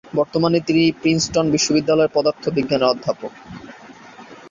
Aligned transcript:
বর্তমানে 0.15 0.57
তিনি 0.67 0.83
প্রিন্সটন 1.01 1.45
বিশ্ববিদ্যালয়ের 1.51 2.13
পদার্থবিজ্ঞানের 2.13 2.91
অধ্যাপক। 2.93 3.31